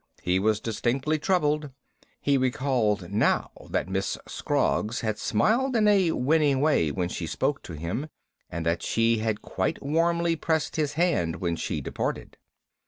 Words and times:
He 0.23 0.39
was 0.39 0.59
distinctly 0.59 1.19
troubled. 1.19 1.69
He 2.19 2.35
recalled 2.35 3.11
now 3.11 3.51
that 3.69 3.87
Miss 3.87 4.17
Scroggs 4.27 5.01
had 5.01 5.19
smiled 5.19 5.75
in 5.75 5.87
a 5.87 6.13
winning 6.13 6.59
way 6.59 6.91
when 6.91 7.07
she 7.07 7.27
spoke 7.27 7.61
to 7.61 7.73
him, 7.73 8.07
and 8.49 8.65
that 8.65 8.81
she 8.81 9.19
had 9.19 9.43
quite 9.43 9.83
warmly 9.83 10.35
pressed 10.35 10.75
his 10.75 10.93
hand 10.93 11.35
when 11.35 11.55
she 11.55 11.81
departed. 11.81 12.37